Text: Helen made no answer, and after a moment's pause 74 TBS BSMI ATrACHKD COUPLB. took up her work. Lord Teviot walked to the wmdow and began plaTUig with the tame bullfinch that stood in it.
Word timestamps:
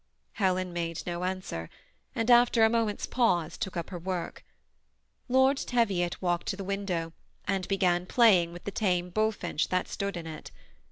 Helen 0.31 0.73
made 0.73 1.03
no 1.05 1.23
answer, 1.25 1.69
and 2.15 2.31
after 2.31 2.63
a 2.65 2.71
moment's 2.71 3.05
pause 3.05 3.53
74 3.53 3.53
TBS 3.53 3.59
BSMI 3.59 3.59
ATrACHKD 3.59 3.59
COUPLB. 3.59 3.59
took 3.59 3.77
up 3.77 3.89
her 3.91 3.99
work. 3.99 4.45
Lord 5.29 5.57
Teviot 5.57 6.21
walked 6.23 6.47
to 6.47 6.55
the 6.55 6.65
wmdow 6.65 7.13
and 7.47 7.67
began 7.67 8.07
plaTUig 8.07 8.51
with 8.51 8.63
the 8.63 8.71
tame 8.71 9.11
bullfinch 9.11 9.67
that 9.67 9.87
stood 9.87 10.17
in 10.17 10.25
it. 10.25 10.49